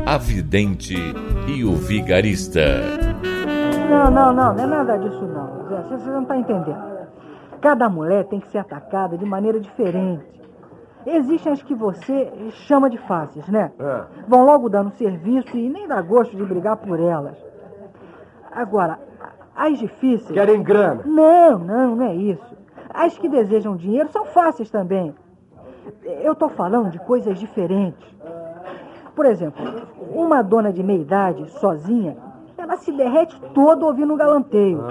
A 0.06 0.16
Vidente 0.16 0.94
e 1.48 1.64
o 1.64 1.72
Vigarista. 1.72 2.60
Não, 3.90 4.08
não, 4.08 4.32
não, 4.32 4.54
não 4.54 4.62
é 4.62 4.66
nada 4.68 4.96
disso, 4.96 5.26
não. 5.26 5.68
Zé, 5.68 5.82
Você 5.82 5.96
você 5.96 6.10
não 6.10 6.24
tá 6.24 6.36
entendendo. 6.36 6.78
Cada 7.60 7.88
mulher 7.88 8.24
tem 8.26 8.38
que 8.38 8.48
ser 8.52 8.58
atacada 8.58 9.18
de 9.18 9.24
maneira 9.24 9.58
diferente. 9.58 10.24
Existem 11.04 11.52
as 11.52 11.60
que 11.60 11.74
você 11.74 12.32
chama 12.68 12.88
de 12.88 12.98
fáceis, 12.98 13.48
né? 13.48 13.72
É. 13.76 14.04
Vão 14.28 14.44
logo 14.44 14.68
dando 14.68 14.92
serviço 14.92 15.56
e 15.56 15.68
nem 15.68 15.88
dá 15.88 16.00
gosto 16.00 16.36
de 16.36 16.44
brigar 16.44 16.76
por 16.76 17.00
elas. 17.00 17.36
Agora, 18.52 18.96
as 19.56 19.76
difíceis. 19.76 20.30
Querem 20.30 20.62
grana. 20.62 21.02
Não, 21.04 21.58
não, 21.58 21.96
não 21.96 22.06
é 22.06 22.14
isso. 22.14 22.56
As 22.94 23.18
que 23.18 23.28
desejam 23.28 23.76
dinheiro 23.76 24.08
são 24.12 24.24
fáceis 24.26 24.70
também. 24.70 25.12
Eu 26.22 26.34
tô 26.34 26.48
falando 26.48 26.90
de 26.90 26.98
coisas 27.00 27.38
diferentes. 27.38 28.08
Por 29.14 29.26
exemplo, 29.26 29.64
uma 30.14 30.42
dona 30.42 30.72
de 30.72 30.82
meia 30.82 31.00
idade, 31.00 31.50
sozinha, 31.52 32.16
ela 32.56 32.76
se 32.76 32.92
derrete 32.92 33.40
toda 33.54 33.84
ouvindo 33.86 34.12
um 34.12 34.16
galanteio. 34.16 34.82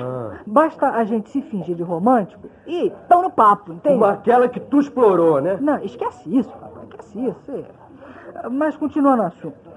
Basta 0.46 0.90
a 0.90 1.04
gente 1.04 1.30
se 1.30 1.42
fingir 1.42 1.76
de 1.76 1.84
romântico 1.84 2.48
e 2.68 2.92
tão 3.08 3.22
no 3.22 3.30
papo, 3.30 3.74
entende? 3.74 3.96
Como 3.96 4.06
aquela 4.06 4.50
que 4.50 4.60
tu 4.60 4.80
explorou, 4.80 5.40
né? 5.40 5.58
Não, 5.62 5.78
esquece 5.84 6.36
isso, 6.36 6.50
papai, 6.50 6.84
esquece 6.90 7.26
isso. 7.28 7.52
é. 7.52 8.50
Mas 8.50 8.76
continuando 8.78 9.24
o 9.24 9.26
assunto. 9.26 9.70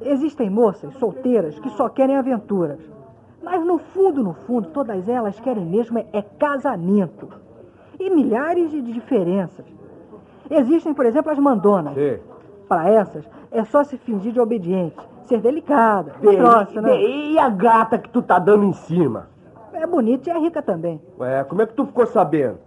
Existem 0.00 0.50
moças 0.50 0.94
solteiras 0.94 1.58
que 1.58 1.70
só 1.70 1.88
querem 1.88 2.16
aventuras. 2.16 2.78
Mas 3.42 3.64
no 3.64 3.78
fundo, 3.78 4.22
no 4.22 4.34
fundo, 4.34 4.68
todas 4.70 5.08
elas 5.08 5.38
querem 5.40 5.64
mesmo 5.64 5.98
é, 5.98 6.06
é 6.12 6.22
casamento. 6.22 7.28
E 7.98 8.10
milhares 8.10 8.70
de 8.70 8.82
diferenças. 8.82 9.64
Existem, 10.50 10.94
por 10.94 11.06
exemplo, 11.06 11.30
as 11.30 11.38
mandonas. 11.38 11.94
Para 12.68 12.90
essas, 12.90 13.24
é 13.50 13.64
só 13.64 13.84
se 13.84 13.96
fingir 13.96 14.32
de 14.32 14.40
obediente, 14.40 14.96
ser 15.22 15.40
delicada, 15.40 16.12
grossa, 16.20 16.80
né? 16.80 17.00
e 17.00 17.38
a 17.38 17.48
gata 17.48 17.96
que 17.96 18.08
tu 18.08 18.20
tá 18.20 18.38
dando 18.38 18.64
em 18.64 18.72
cima? 18.72 19.28
É 19.72 19.86
bonita 19.86 20.30
e 20.30 20.32
é 20.32 20.38
rica 20.38 20.60
também. 20.62 21.00
Ué, 21.18 21.44
como 21.44 21.62
é 21.62 21.66
que 21.66 21.74
tu 21.74 21.86
ficou 21.86 22.06
sabendo? 22.06 22.58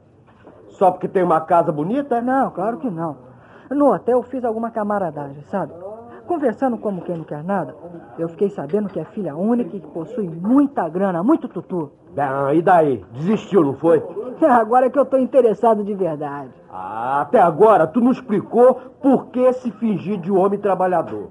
Só 0.69 0.91
porque 0.91 1.07
tem 1.07 1.23
uma 1.23 1.41
casa 1.41 1.71
bonita? 1.71 2.21
Não, 2.21 2.51
claro 2.51 2.77
que 2.77 2.89
não. 2.89 3.17
No 3.69 3.93
hotel 3.93 4.19
eu 4.19 4.23
fiz 4.23 4.45
alguma 4.45 4.71
camaradagem, 4.71 5.43
sabe? 5.43 5.73
Conversando 6.25 6.77
como 6.77 7.01
quem 7.01 7.17
não 7.17 7.23
quer 7.23 7.43
nada, 7.43 7.75
eu 8.17 8.29
fiquei 8.29 8.49
sabendo 8.49 8.87
que 8.87 8.99
é 8.99 9.03
filha 9.05 9.35
única 9.35 9.75
e 9.75 9.79
que 9.79 9.87
possui 9.87 10.29
muita 10.29 10.87
grana, 10.87 11.23
muito 11.23 11.47
tutu. 11.47 11.91
Ah, 12.17 12.53
e 12.53 12.61
daí? 12.61 13.05
Desistiu, 13.11 13.63
não 13.63 13.73
foi? 13.73 14.03
Agora 14.41 14.85
é 14.85 14.89
que 14.89 14.97
eu 14.97 15.05
tô 15.05 15.17
interessado 15.17 15.83
de 15.83 15.93
verdade. 15.93 16.51
Ah, 16.71 17.21
até 17.21 17.39
agora 17.39 17.87
tu 17.87 17.99
não 17.99 18.11
explicou 18.11 18.75
por 19.01 19.27
que 19.27 19.51
se 19.53 19.71
fingir 19.71 20.19
de 20.19 20.31
homem 20.31 20.59
trabalhador. 20.59 21.29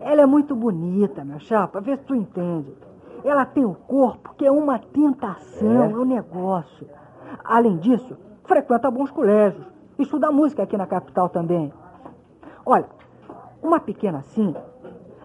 Ela 0.00 0.22
é 0.22 0.26
muito 0.26 0.54
bonita, 0.54 1.24
meu 1.24 1.38
chapa, 1.38 1.80
vê 1.80 1.96
se 1.96 2.04
tu 2.04 2.14
entende. 2.14 2.72
Ela 3.22 3.44
tem 3.44 3.64
um 3.64 3.74
corpo 3.74 4.34
que 4.36 4.46
é 4.46 4.50
uma 4.50 4.78
tentação, 4.78 5.84
é, 5.84 5.88
um 5.88 6.04
negócio. 6.04 6.86
Além 7.44 7.76
disso, 7.76 8.16
frequenta 8.44 8.90
bons 8.90 9.10
colégios, 9.10 9.64
estuda 9.98 10.32
música 10.32 10.62
aqui 10.62 10.76
na 10.76 10.86
capital 10.86 11.28
também. 11.28 11.72
Olha, 12.64 12.86
uma 13.62 13.78
pequena 13.78 14.18
assim, 14.18 14.54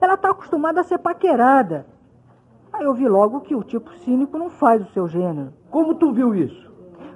ela 0.02 0.16
está 0.16 0.30
acostumada 0.30 0.82
a 0.82 0.84
ser 0.84 0.98
paquerada. 0.98 1.86
Aí 2.78 2.84
eu 2.84 2.94
vi 2.94 3.08
logo 3.08 3.40
que 3.40 3.56
o 3.56 3.64
tipo 3.64 3.90
cínico 4.00 4.38
não 4.38 4.50
faz 4.50 4.82
o 4.82 4.92
seu 4.92 5.08
gênero. 5.08 5.54
Como 5.72 5.96
tu 5.96 6.12
viu 6.12 6.36
isso? 6.36 6.70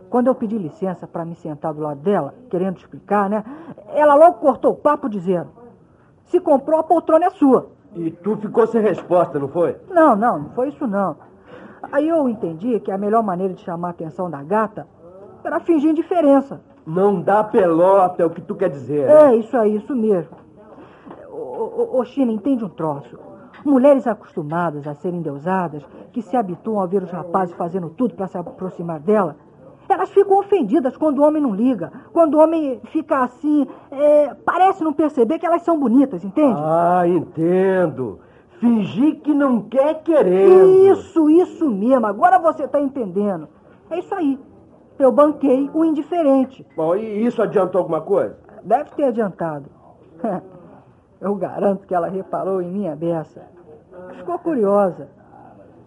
Quando 0.09 0.27
eu 0.27 0.35
pedi 0.35 0.57
licença 0.57 1.05
para 1.05 1.25
me 1.25 1.35
sentar 1.35 1.73
do 1.73 1.81
lado 1.81 1.99
dela, 1.99 2.33
querendo 2.49 2.77
explicar, 2.77 3.29
né? 3.29 3.43
Ela 3.89 4.15
logo 4.15 4.37
cortou 4.37 4.71
o 4.71 4.75
papo 4.75 5.09
dizendo: 5.09 5.49
Se 6.23 6.39
comprou, 6.39 6.79
a 6.79 6.83
poltrona 6.83 7.25
é 7.25 7.29
sua. 7.31 7.71
E 7.93 8.09
tu 8.09 8.37
ficou 8.37 8.65
sem 8.67 8.81
resposta, 8.81 9.37
não 9.37 9.49
foi? 9.49 9.75
Não, 9.89 10.15
não, 10.15 10.39
não 10.39 10.49
foi 10.51 10.69
isso 10.69 10.87
não. 10.87 11.17
Aí 11.91 12.07
eu 12.07 12.29
entendi 12.29 12.79
que 12.79 12.91
a 12.91 12.97
melhor 12.97 13.21
maneira 13.21 13.53
de 13.53 13.61
chamar 13.61 13.89
a 13.89 13.91
atenção 13.91 14.29
da 14.29 14.41
gata 14.41 14.87
era 15.43 15.59
fingir 15.59 15.91
indiferença. 15.91 16.61
Não 16.87 17.21
dá 17.21 17.43
pelota, 17.43 18.23
é 18.23 18.25
o 18.25 18.29
que 18.29 18.41
tu 18.41 18.55
quer 18.55 18.69
dizer. 18.69 19.07
Né? 19.07 19.33
É, 19.33 19.35
isso 19.35 19.57
aí, 19.57 19.75
isso 19.75 19.93
mesmo. 19.93 20.37
Ô 21.29 22.03
China, 22.05 22.31
entende 22.31 22.63
um 22.63 22.69
troço. 22.69 23.28
Mulheres 23.65 24.07
acostumadas 24.07 24.87
a 24.87 24.93
serem 24.93 25.19
endeusadas, 25.19 25.85
que 26.11 26.21
se 26.21 26.35
habituam 26.35 26.81
a 26.81 26.85
ver 26.85 27.03
os 27.03 27.11
rapazes 27.11 27.55
fazendo 27.55 27.89
tudo 27.89 28.15
para 28.15 28.27
se 28.27 28.37
aproximar 28.37 28.99
dela, 28.99 29.35
elas 29.89 30.09
ficam 30.11 30.37
ofendidas 30.37 30.95
quando 30.95 31.19
o 31.19 31.23
homem 31.23 31.41
não 31.41 31.53
liga. 31.53 31.91
Quando 32.13 32.35
o 32.35 32.39
homem 32.39 32.79
fica 32.85 33.23
assim, 33.23 33.67
é, 33.89 34.33
parece 34.45 34.83
não 34.83 34.93
perceber 34.93 35.39
que 35.39 35.45
elas 35.45 35.63
são 35.63 35.79
bonitas, 35.79 36.23
entende? 36.23 36.59
Ah, 36.63 37.07
entendo. 37.07 38.19
Fingir 38.59 39.19
que 39.21 39.33
não 39.33 39.61
quer 39.63 40.03
querer. 40.03 40.91
Isso, 40.91 41.29
isso 41.29 41.69
mesmo. 41.69 42.05
Agora 42.05 42.37
você 42.37 42.65
está 42.65 42.79
entendendo. 42.79 43.47
É 43.89 43.99
isso 43.99 44.13
aí. 44.13 44.39
Eu 44.99 45.11
banquei 45.11 45.69
o 45.73 45.83
indiferente. 45.83 46.65
Bom, 46.75 46.95
e 46.95 47.25
isso 47.25 47.41
adiantou 47.41 47.79
alguma 47.79 48.01
coisa? 48.01 48.37
Deve 48.63 48.91
ter 48.91 49.05
adiantado. 49.05 49.65
Eu 51.21 51.35
garanto 51.35 51.85
que 51.85 51.93
ela 51.93 52.07
reparou 52.07 52.61
em 52.61 52.71
minha 52.71 52.95
beça. 52.95 53.41
Ficou 54.15 54.39
curiosa. 54.39 55.07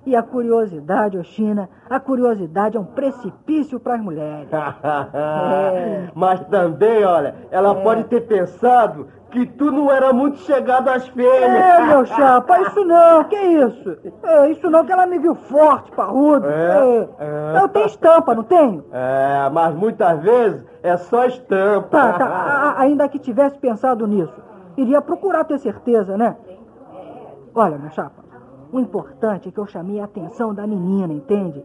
E 0.04 0.16
a 0.16 0.22
curiosidade, 0.22 1.16
Oxina, 1.16 1.68
a 1.88 2.00
curiosidade 2.00 2.76
é 2.76 2.80
um 2.80 2.84
precipício 2.84 3.78
para 3.78 3.94
as 3.94 4.00
mulheres. 4.00 4.48
é. 5.14 6.10
Mas 6.14 6.40
também, 6.48 7.04
olha, 7.04 7.34
ela 7.52 7.70
é. 7.70 7.82
pode 7.82 8.04
ter 8.04 8.22
pensado 8.22 9.06
que 9.30 9.46
tu 9.46 9.70
não 9.70 9.90
era 9.90 10.12
muito 10.12 10.38
chegado 10.40 10.88
às 10.88 11.08
fêmeas. 11.08 11.42
É, 11.42 11.80
meu 11.84 12.04
chapa, 12.04 12.60
isso 12.60 12.84
não, 12.84 13.24
que 13.24 13.36
isso? 13.36 13.96
É, 14.22 14.50
isso 14.50 14.68
não, 14.68 14.84
que 14.84 14.92
ela 14.92 15.06
me 15.06 15.18
viu 15.18 15.34
forte, 15.34 15.90
parrudo. 15.92 16.46
É, 16.46 17.08
é. 17.18 17.62
Eu 17.62 17.68
tenho 17.68 17.86
estampa, 17.86 18.34
não 18.34 18.42
tenho? 18.42 18.84
É, 18.92 19.48
mas 19.50 19.74
muitas 19.74 20.20
vezes 20.20 20.62
é 20.82 20.96
só 20.96 21.24
estampa. 21.24 21.88
Tá, 21.88 22.12
tá, 22.12 22.26
a, 22.26 22.80
ainda 22.80 23.08
que 23.08 23.18
tivesse 23.18 23.56
pensado 23.58 24.06
nisso, 24.06 24.34
iria 24.76 25.00
procurar 25.00 25.44
ter 25.44 25.58
certeza, 25.58 26.16
né? 26.16 26.36
Olha, 27.54 27.78
meu 27.78 27.90
chapa, 27.90 28.22
o 28.72 28.80
importante 28.80 29.48
é 29.48 29.52
que 29.52 29.58
eu 29.58 29.66
chamei 29.66 30.00
a 30.00 30.04
atenção 30.04 30.54
da 30.54 30.66
menina, 30.66 31.12
entende? 31.12 31.64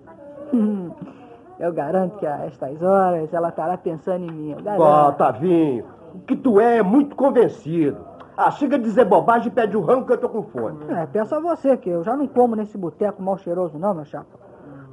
Eu 1.60 1.74
garanto 1.74 2.18
que 2.18 2.28
a 2.28 2.46
estas 2.46 2.84
horas 2.84 3.34
ela 3.34 3.50
estará 3.50 3.76
pensando 3.78 4.26
em 4.26 4.32
mim. 4.32 4.56
Ó, 4.78 5.08
oh, 5.08 5.12
Tavinho, 5.14 5.86
o 6.14 6.20
que 6.20 6.36
tu 6.36 6.60
é 6.60 6.78
é 6.78 6.84
muito 6.84 7.16
convencido. 7.16 7.98
Ah, 8.38 8.52
chega 8.52 8.78
de 8.78 8.84
dizer 8.84 9.06
bobagem 9.06 9.48
e 9.48 9.52
pede 9.52 9.76
o 9.76 9.82
rango 9.82 10.06
que 10.06 10.14
eu 10.14 10.18
tô 10.20 10.30
com 10.30 10.44
fome. 10.44 10.78
É, 10.90 11.08
peça 11.08 11.38
a 11.38 11.40
você, 11.40 11.76
que 11.76 11.90
eu 11.90 12.04
já 12.04 12.16
não 12.16 12.28
como 12.28 12.56
nesse 12.56 12.78
boteco 12.78 13.24
mal 13.24 13.40
cheiroso 13.40 13.80
não, 13.80 13.96
meu 13.96 14.06
chapa. 14.06 14.28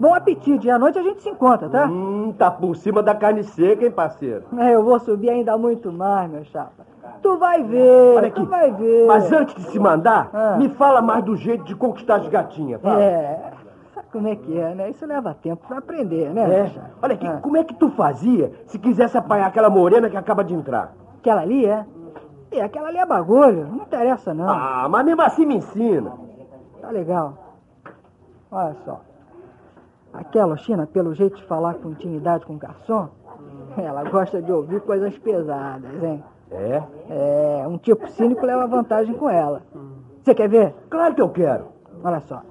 Bom 0.00 0.14
apetite, 0.14 0.66
e 0.66 0.70
à 0.70 0.78
noite 0.78 0.98
a 0.98 1.02
gente 1.02 1.22
se 1.22 1.28
encontra, 1.28 1.68
tá? 1.68 1.86
Hum, 1.86 2.34
tá 2.36 2.50
por 2.50 2.74
cima 2.74 3.02
da 3.02 3.14
carne 3.14 3.44
seca, 3.44 3.84
hein, 3.84 3.90
parceiro? 3.90 4.44
É, 4.56 4.74
eu 4.74 4.82
vou 4.82 4.98
subir 4.98 5.28
ainda 5.28 5.58
muito 5.58 5.92
mais, 5.92 6.30
meu 6.30 6.44
chapa. 6.44 6.86
Tu 7.24 7.38
vai 7.38 7.62
ver, 7.62 8.16
Olha 8.18 8.28
aqui, 8.28 8.38
tu 8.38 8.46
vai 8.46 8.70
ver. 8.70 9.06
Mas 9.06 9.32
antes 9.32 9.54
de 9.54 9.62
se 9.70 9.78
mandar, 9.78 10.28
ah. 10.30 10.56
me 10.58 10.68
fala 10.68 11.00
mais 11.00 11.24
do 11.24 11.34
jeito 11.34 11.64
de 11.64 11.74
conquistar 11.74 12.16
as 12.16 12.28
gatinhas, 12.28 12.82
fala. 12.82 13.02
É, 13.02 13.50
sabe 13.94 14.08
como 14.12 14.28
é 14.28 14.36
que 14.36 14.58
é, 14.60 14.74
né? 14.74 14.90
Isso 14.90 15.06
leva 15.06 15.32
tempo 15.32 15.66
pra 15.66 15.78
aprender, 15.78 16.34
né? 16.34 16.42
É. 16.42 16.70
Olha 17.00 17.14
aqui, 17.14 17.26
ah. 17.26 17.38
como 17.40 17.56
é 17.56 17.64
que 17.64 17.72
tu 17.72 17.88
fazia 17.92 18.52
se 18.66 18.78
quisesse 18.78 19.16
apanhar 19.16 19.46
aquela 19.46 19.70
morena 19.70 20.10
que 20.10 20.18
acaba 20.18 20.44
de 20.44 20.52
entrar? 20.52 20.92
Aquela 21.18 21.40
ali, 21.40 21.64
é? 21.64 21.86
E 22.52 22.60
aquela 22.60 22.88
ali 22.88 22.98
é 22.98 23.06
bagulho, 23.06 23.68
não 23.68 23.84
interessa 23.84 24.34
não. 24.34 24.46
Ah, 24.46 24.86
mas 24.90 25.06
mesmo 25.06 25.22
assim 25.22 25.46
me 25.46 25.56
ensina. 25.56 26.12
Tá 26.82 26.90
legal. 26.90 27.38
Olha 28.52 28.76
só. 28.84 29.00
Aquela 30.12 30.58
China, 30.58 30.86
pelo 30.86 31.14
jeito 31.14 31.38
de 31.38 31.44
falar 31.44 31.72
com 31.76 31.88
intimidade 31.88 32.44
com 32.44 32.52
o 32.52 32.58
garçom, 32.58 33.08
ela 33.78 34.04
gosta 34.04 34.42
de 34.42 34.52
ouvir 34.52 34.82
coisas 34.82 35.16
pesadas, 35.16 36.02
hein? 36.02 36.22
É? 36.54 36.82
É, 37.10 37.66
um 37.66 37.76
tipo 37.76 38.08
cínico 38.08 38.46
leva 38.46 38.66
vantagem 38.66 39.14
com 39.14 39.28
ela. 39.28 39.62
Você 40.22 40.34
quer 40.34 40.48
ver? 40.48 40.74
Claro 40.88 41.14
que 41.14 41.20
eu 41.20 41.28
quero. 41.28 41.66
Olha 42.02 42.20
só. 42.20 42.42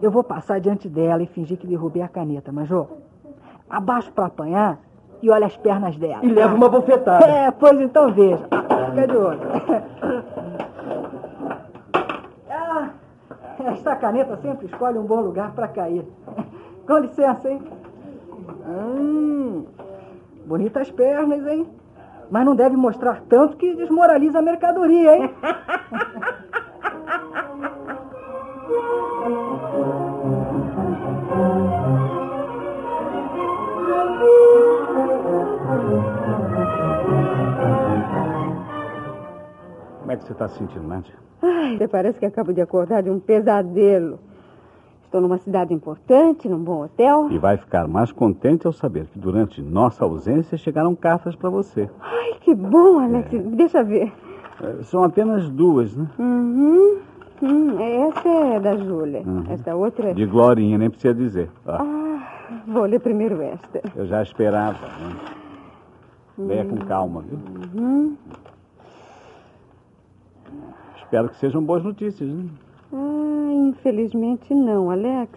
Eu 0.00 0.10
vou 0.10 0.24
passar 0.24 0.60
diante 0.60 0.88
dela 0.88 1.22
e 1.22 1.26
fingir 1.26 1.58
que 1.58 1.66
derrubei 1.66 2.02
a 2.02 2.08
caneta, 2.08 2.50
manjou? 2.50 3.02
Abaixo 3.68 4.12
para 4.12 4.26
apanhar 4.26 4.78
e 5.20 5.30
olha 5.30 5.46
as 5.46 5.56
pernas 5.56 5.96
dela. 5.96 6.24
E 6.24 6.28
leva 6.28 6.54
uma 6.54 6.68
bofetada. 6.68 7.24
É, 7.26 7.50
pois 7.50 7.78
então 7.80 8.12
veja. 8.12 8.48
Fica 8.90 9.06
de 9.06 9.16
olho. 9.16 9.40
Ah, 12.50 12.90
esta 13.66 13.96
caneta 13.96 14.36
sempre 14.38 14.66
escolhe 14.66 14.98
um 14.98 15.04
bom 15.04 15.20
lugar 15.20 15.52
para 15.52 15.68
cair. 15.68 16.06
Com 16.86 16.98
licença, 16.98 17.50
hein? 17.50 17.60
Hum, 18.66 19.66
bonitas 20.46 20.90
pernas, 20.90 21.46
hein? 21.46 21.66
Mas 22.30 22.44
não 22.44 22.54
deve 22.54 22.76
mostrar 22.76 23.22
tanto 23.28 23.56
que 23.56 23.74
desmoraliza 23.74 24.38
a 24.38 24.42
mercadoria, 24.42 25.16
hein? 25.16 25.30
Como 40.00 40.12
é 40.12 40.16
que 40.16 40.24
você 40.24 40.32
está 40.32 40.48
se 40.48 40.58
sentindo, 40.58 40.86
Nádia? 40.86 41.14
Ai, 41.42 41.88
parece 41.88 42.18
que 42.18 42.26
acabo 42.26 42.52
de 42.52 42.60
acordar 42.60 43.02
de 43.02 43.10
um 43.10 43.20
pesadelo. 43.20 44.18
Estou 45.08 45.22
numa 45.22 45.38
cidade 45.38 45.72
importante, 45.72 46.46
num 46.50 46.58
bom 46.58 46.84
hotel. 46.84 47.28
E 47.30 47.38
vai 47.38 47.56
ficar 47.56 47.88
mais 47.88 48.12
contente 48.12 48.66
ao 48.66 48.74
saber 48.74 49.06
que 49.06 49.18
durante 49.18 49.62
nossa 49.62 50.04
ausência 50.04 50.58
chegaram 50.58 50.94
cartas 50.94 51.34
para 51.34 51.48
você. 51.48 51.88
Ai, 51.98 52.34
que 52.42 52.54
bom, 52.54 52.98
Alex. 52.98 53.32
É. 53.32 53.38
Deixa 53.38 53.82
ver. 53.82 54.12
É, 54.62 54.82
são 54.82 55.02
apenas 55.02 55.48
duas, 55.48 55.96
né? 55.96 56.06
Uhum. 56.18 56.98
Hum, 57.42 57.80
essa 57.80 58.28
é 58.28 58.60
da 58.60 58.76
Júlia. 58.76 59.22
Uhum. 59.24 59.44
Esta 59.48 59.74
outra 59.74 60.10
é... 60.10 60.12
De 60.12 60.26
Glorinha, 60.26 60.76
nem 60.76 60.90
precisa 60.90 61.14
dizer. 61.14 61.50
Ah, 61.66 62.60
vou 62.66 62.84
ler 62.84 63.00
primeiro 63.00 63.40
esta. 63.40 63.80
Eu 63.96 64.06
já 64.06 64.22
esperava, 64.22 64.88
né? 64.88 65.16
Leia 66.36 66.66
com 66.66 66.76
calma, 66.84 67.22
viu? 67.22 67.38
Uhum. 67.74 68.14
Espero 70.98 71.30
que 71.30 71.36
sejam 71.36 71.64
boas 71.64 71.82
notícias, 71.82 72.28
né? 72.28 72.44
Ah, 72.92 73.37
infelizmente 73.58 74.54
não, 74.54 74.90
Alex. 74.90 75.32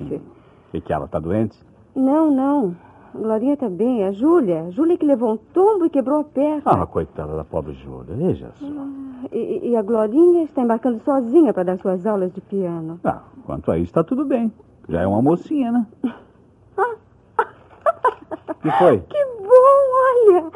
E 0.73 0.81
que 0.81 0.93
ela 0.93 1.05
está 1.05 1.19
doente? 1.19 1.57
Não, 1.95 2.31
não. 2.31 2.75
A 3.13 3.17
Glorinha 3.17 3.53
está 3.55 3.69
bem. 3.69 4.05
A 4.05 4.11
Júlia. 4.11 4.63
A 4.63 4.69
Júlia 4.71 4.97
que 4.97 5.05
levou 5.05 5.33
um 5.33 5.37
tombo 5.37 5.85
e 5.85 5.89
quebrou 5.89 6.21
a 6.21 6.23
perna. 6.23 6.61
Ah, 6.65 6.85
coitada 6.85 7.35
da 7.35 7.43
pobre 7.43 7.73
Júlia. 7.73 8.15
Veja 8.15 8.51
só. 8.55 8.65
Ah, 8.65 9.27
e, 9.31 9.69
e, 9.69 9.75
a 9.75 9.81
Glorinha 9.81 10.43
está 10.43 10.61
embarcando 10.61 10.99
sozinha 11.03 11.53
para 11.53 11.63
dar 11.63 11.77
suas 11.77 12.05
aulas 12.05 12.31
de 12.33 12.41
piano. 12.41 12.99
Ah, 13.03 13.21
quanto 13.45 13.69
a 13.71 13.77
isso, 13.77 13.87
está 13.87 14.03
tudo 14.03 14.23
bem. 14.25 14.51
Já 14.87 15.01
é 15.01 15.07
uma 15.07 15.21
mocinha, 15.21 15.71
né? 15.71 15.85
que 18.61 18.71
foi? 18.71 18.99
Que 18.99 19.25
bom, 19.39 20.31
olha! 20.31 20.51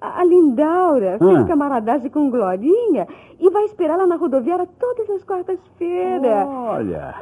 A 0.00 0.24
Lindaura 0.24 1.18
fez 1.18 1.38
ah. 1.38 1.44
camaradagem 1.44 2.10
com 2.10 2.30
Glorinha 2.30 3.06
e 3.40 3.50
vai 3.50 3.64
esperar 3.64 3.96
lá 3.96 4.06
na 4.06 4.16
rodoviária 4.16 4.66
todas 4.78 5.10
as 5.10 5.24
quartas-feiras. 5.24 6.46
Olha. 6.46 7.14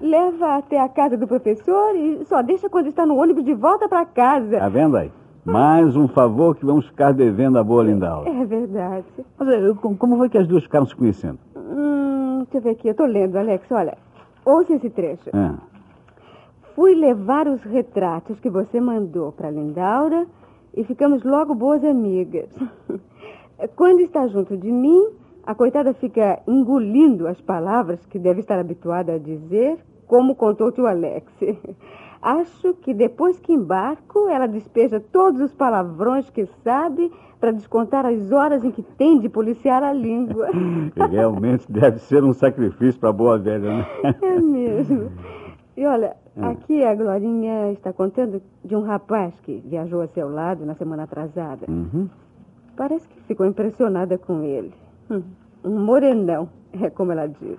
Leva 0.00 0.56
até 0.56 0.80
a 0.80 0.88
casa 0.88 1.16
do 1.16 1.26
professor 1.26 1.94
e 1.94 2.24
só 2.24 2.42
deixa 2.42 2.68
quando 2.68 2.88
está 2.88 3.06
no 3.06 3.16
ônibus 3.16 3.44
de 3.44 3.54
volta 3.54 3.88
para 3.88 4.04
casa. 4.04 4.58
Tá 4.58 4.68
vendo 4.68 4.96
aí? 4.96 5.12
Mais 5.44 5.94
um 5.94 6.08
favor 6.08 6.56
que 6.56 6.64
vamos 6.64 6.86
ficar 6.86 7.12
devendo 7.12 7.58
à 7.58 7.62
boa 7.62 7.84
Lindaura. 7.84 8.28
É 8.30 8.44
verdade. 8.44 9.04
Mas 9.38 9.48
eh, 9.48 9.74
como 9.98 10.16
foi 10.16 10.28
que 10.28 10.38
as 10.38 10.48
duas 10.48 10.64
ficaram 10.64 10.86
se 10.86 10.96
conhecendo? 10.96 11.38
Hum, 11.54 12.44
deixa 12.44 12.56
eu 12.56 12.62
ver 12.62 12.70
aqui. 12.70 12.88
Eu 12.88 12.94
tô 12.94 13.04
lendo, 13.04 13.36
Alex. 13.36 13.70
Olha, 13.70 13.96
ouça 14.44 14.72
esse 14.72 14.88
trecho. 14.88 15.30
Ah. 15.34 15.54
Fui 16.74 16.94
levar 16.94 17.46
os 17.46 17.62
retratos 17.62 18.40
que 18.40 18.50
você 18.50 18.80
mandou 18.80 19.30
para 19.30 19.50
Lindaura 19.50 20.26
e 20.76 20.84
ficamos 20.84 21.22
logo 21.22 21.54
boas 21.54 21.84
amigas. 21.84 22.48
Quando 23.76 24.00
está 24.00 24.26
junto 24.26 24.56
de 24.56 24.70
mim, 24.70 25.08
a 25.44 25.54
coitada 25.54 25.94
fica 25.94 26.40
engolindo 26.46 27.28
as 27.28 27.40
palavras 27.40 28.04
que 28.06 28.18
deve 28.18 28.40
estar 28.40 28.58
habituada 28.58 29.14
a 29.14 29.18
dizer, 29.18 29.78
como 30.06 30.34
contou 30.34 30.68
o 30.68 30.72
tio 30.72 30.86
Alex. 30.86 31.32
Acho 32.20 32.72
que 32.74 32.94
depois 32.94 33.38
que 33.38 33.52
embarco, 33.52 34.28
ela 34.30 34.46
despeja 34.46 34.98
todos 34.98 35.40
os 35.42 35.54
palavrões 35.54 36.30
que 36.30 36.46
sabe 36.64 37.12
para 37.38 37.52
descontar 37.52 38.06
as 38.06 38.32
horas 38.32 38.64
em 38.64 38.70
que 38.70 38.82
tem 38.82 39.20
de 39.20 39.28
policiar 39.28 39.82
a 39.82 39.92
língua. 39.92 40.48
Realmente 41.10 41.70
deve 41.70 41.98
ser 41.98 42.24
um 42.24 42.32
sacrifício 42.32 42.98
para 42.98 43.10
a 43.10 43.12
boa 43.12 43.38
velha, 43.38 43.76
né? 43.76 43.86
É 44.22 44.40
mesmo. 44.40 45.12
E 45.76 45.84
olha, 45.84 46.16
hum. 46.36 46.44
aqui 46.44 46.84
a 46.84 46.94
Glorinha 46.94 47.72
está 47.72 47.92
contando 47.92 48.42
de 48.64 48.74
um 48.76 48.82
rapaz 48.82 49.34
que 49.42 49.62
viajou 49.66 50.00
a 50.02 50.08
seu 50.08 50.28
lado 50.28 50.64
na 50.64 50.74
semana 50.74 51.04
atrasada. 51.04 51.66
Uhum. 51.68 52.08
Parece 52.76 53.08
que 53.08 53.20
ficou 53.22 53.46
impressionada 53.46 54.18
com 54.18 54.42
ele. 54.42 54.72
Hum, 55.10 55.22
um 55.64 55.84
morenão, 55.84 56.48
é 56.72 56.90
como 56.90 57.12
ela 57.12 57.26
diz. 57.26 57.58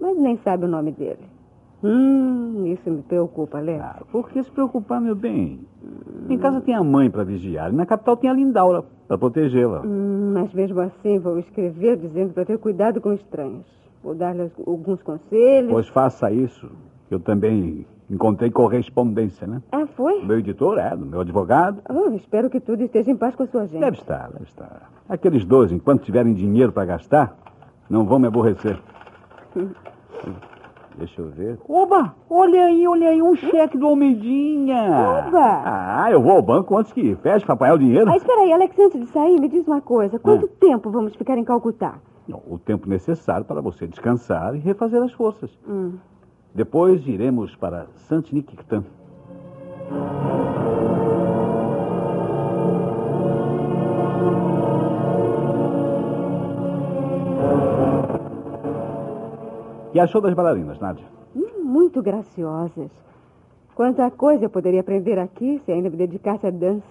Mas 0.00 0.16
nem 0.16 0.36
sabe 0.38 0.64
o 0.64 0.68
nome 0.68 0.92
dele. 0.92 1.38
Hum, 1.82 2.66
isso 2.66 2.90
me 2.90 3.02
preocupa, 3.02 3.60
Léo. 3.60 3.80
Ah, 3.80 4.02
por 4.10 4.28
que 4.30 4.42
se 4.42 4.50
preocupar, 4.50 5.00
meu 5.00 5.14
bem? 5.14 5.60
Hum. 5.82 6.26
Em 6.28 6.38
casa 6.38 6.60
tem 6.60 6.74
a 6.74 6.82
mãe 6.82 7.08
para 7.10 7.24
vigiar 7.24 7.72
e 7.72 7.76
na 7.76 7.86
capital 7.86 8.16
tem 8.16 8.28
a 8.28 8.32
Lindaura 8.32 8.84
para 9.06 9.16
protegê-la. 9.16 9.82
Hum, 9.84 10.32
mas 10.34 10.52
mesmo 10.52 10.80
assim 10.80 11.18
vou 11.18 11.38
escrever 11.38 11.96
dizendo 11.96 12.32
para 12.32 12.44
ter 12.44 12.58
cuidado 12.58 13.00
com 13.00 13.12
estranhos. 13.12 13.66
Vou 14.02 14.14
dar-lhe 14.14 14.50
alguns 14.66 15.02
conselhos. 15.02 15.70
Pois 15.70 15.88
faça 15.88 16.30
isso. 16.30 16.70
Eu 17.10 17.18
também 17.18 17.86
encontrei 18.10 18.50
correspondência, 18.50 19.46
né? 19.46 19.62
Ah, 19.72 19.86
foi? 19.86 20.22
Meu 20.24 20.38
editor 20.38 20.78
é, 20.78 20.94
do 20.94 21.06
meu 21.06 21.20
advogado. 21.20 21.82
Oh, 21.88 22.10
espero 22.14 22.50
que 22.50 22.60
tudo 22.60 22.82
esteja 22.82 23.10
em 23.10 23.16
paz 23.16 23.34
com 23.34 23.44
a 23.44 23.46
sua 23.46 23.66
gente. 23.66 23.80
Deve 23.80 23.96
estar, 23.96 24.30
deve 24.30 24.44
estar. 24.44 24.90
Aqueles 25.08 25.44
dois, 25.44 25.72
enquanto 25.72 26.04
tiverem 26.04 26.34
dinheiro 26.34 26.72
para 26.72 26.84
gastar, 26.84 27.36
não 27.88 28.04
vão 28.04 28.18
me 28.18 28.26
aborrecer. 28.26 28.78
Deixa 30.98 31.20
eu 31.22 31.30
ver. 31.30 31.58
Oba! 31.68 32.12
Olha 32.28 32.66
aí, 32.66 32.86
olha 32.86 33.10
aí, 33.10 33.22
um 33.22 33.36
cheque 33.36 33.78
do 33.78 33.86
Almeidinha. 33.86 34.82
Oba! 35.28 35.62
Ah, 35.64 36.08
eu 36.10 36.20
vou 36.20 36.32
ao 36.32 36.42
banco 36.42 36.76
antes 36.76 36.92
que 36.92 37.14
feche 37.16 37.46
para 37.46 37.54
apanhar 37.54 37.74
o 37.74 37.78
dinheiro. 37.78 38.10
Ah, 38.10 38.16
espera 38.16 38.40
aí, 38.40 38.52
Alex, 38.52 38.76
antes 38.76 39.00
de 39.00 39.06
sair, 39.06 39.40
me 39.40 39.48
diz 39.48 39.64
uma 39.66 39.80
coisa. 39.80 40.18
Quanto 40.18 40.46
ah. 40.46 40.56
tempo 40.58 40.90
vamos 40.90 41.14
ficar 41.14 41.38
em 41.38 41.44
Calcutá? 41.44 41.94
Não, 42.26 42.42
o 42.48 42.58
tempo 42.58 42.88
necessário 42.88 43.44
para 43.44 43.60
você 43.60 43.86
descansar 43.86 44.56
e 44.56 44.58
refazer 44.58 45.00
as 45.00 45.12
forças. 45.12 45.56
Hum. 45.68 45.92
Depois 46.54 47.06
iremos 47.06 47.54
para 47.56 47.86
Santinictan. 48.08 48.84
que 59.98 60.02
achou 60.02 60.20
das 60.20 60.32
bailarinas, 60.32 60.78
Nádia? 60.78 61.04
Hum, 61.34 61.64
muito 61.64 62.00
graciosas. 62.00 62.88
Quanta 63.74 64.08
coisa 64.12 64.44
eu 64.44 64.50
poderia 64.50 64.78
aprender 64.78 65.18
aqui 65.18 65.60
se 65.64 65.72
ainda 65.72 65.90
me 65.90 65.96
dedicasse 65.96 66.46
à 66.46 66.50
dança. 66.50 66.86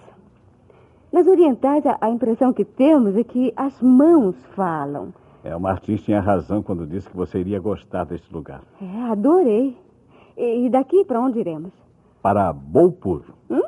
Nas 1.10 1.26
orientais, 1.26 1.84
a, 1.86 2.10
impressão 2.10 2.52
que 2.52 2.66
temos 2.66 3.16
é 3.16 3.24
que 3.24 3.50
as 3.56 3.80
mãos 3.80 4.36
falam. 4.54 5.08
É, 5.44 5.54
uma 5.54 5.70
artista 5.70 6.06
tinha 6.06 6.20
razão 6.20 6.62
quando 6.62 6.86
disse 6.86 7.08
que 7.08 7.16
você 7.16 7.38
iria 7.38 7.60
gostar 7.60 8.04
desse 8.04 8.32
lugar. 8.32 8.62
É, 8.80 9.02
adorei. 9.10 9.76
E, 10.36 10.66
e 10.66 10.70
daqui 10.70 11.04
para 11.04 11.20
onde 11.20 11.38
iremos? 11.38 11.72
Para 12.20 12.52
Bolpur. 12.52 13.22
Hum? 13.48 13.62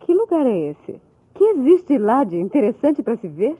Que 0.00 0.12
lugar 0.12 0.46
é 0.46 0.70
esse? 0.70 1.00
Que 1.34 1.44
existe 1.44 1.98
lá 1.98 2.24
de 2.24 2.36
interessante 2.36 3.02
para 3.02 3.16
se 3.16 3.28
ver? 3.28 3.56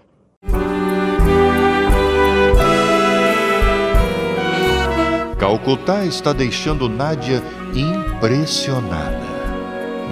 Calcutá 5.38 6.04
está 6.04 6.32
deixando 6.32 6.88
Nádia 6.88 7.42
impressionada. 7.74 9.24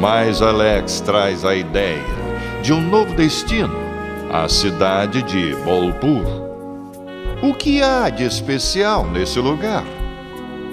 Mas 0.01 0.43
Alex 0.43 1.01
traz 1.01 1.45
a 1.45 1.55
ideia 1.55 2.03
de 2.63 2.73
um 2.73 2.81
novo 2.81 3.15
destino, 3.15 3.75
a 4.33 4.49
cidade 4.49 5.23
de 5.23 5.55
Bolpur. 5.64 6.52
O 7.42 7.52
que 7.52 7.83
há 7.83 8.09
de 8.09 8.22
especial 8.22 9.05
nesse 9.11 9.40
lugar? 9.40 9.83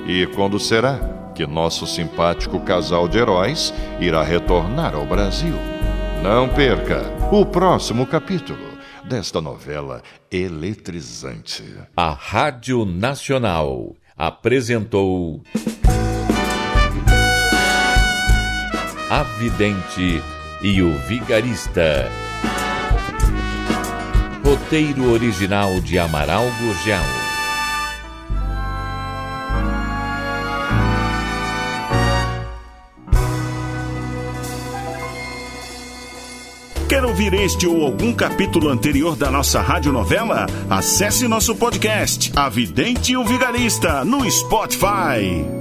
E 0.05 0.27
quando 0.35 0.59
será 0.59 0.99
que 1.33 1.47
nosso 1.47 1.87
simpático 1.87 2.59
casal 2.59 3.07
de 3.07 3.17
heróis 3.17 3.73
irá 3.99 4.21
retornar 4.21 4.93
ao 4.93 5.03
Brasil? 5.03 5.55
Não 6.21 6.47
perca 6.47 7.01
o 7.31 7.43
próximo 7.43 8.05
capítulo 8.05 8.77
desta 9.03 9.41
novela 9.41 10.03
eletrizante. 10.29 11.63
A 11.97 12.11
Rádio 12.11 12.85
Nacional 12.85 13.95
apresentou 14.15 15.41
A 19.09 19.23
Vidente 19.39 20.21
e 20.61 20.83
o 20.83 20.93
Vigarista. 20.99 22.28
Roteiro 24.59 25.11
original 25.11 25.79
de 25.79 25.97
Amaral 25.97 26.43
Gurgel. 26.59 26.99
Quer 36.87 37.05
ouvir 37.05 37.33
este 37.33 37.65
ou 37.65 37.83
algum 37.83 38.13
capítulo 38.13 38.69
anterior 38.69 39.15
da 39.15 39.31
nossa 39.31 39.61
radionovela? 39.61 40.45
Acesse 40.69 41.27
nosso 41.27 41.55
podcast, 41.55 42.31
A 42.35 42.49
Vidente 42.49 43.13
e 43.13 43.17
o 43.17 43.23
Vigarista, 43.23 44.03
no 44.03 44.29
Spotify. 44.29 45.58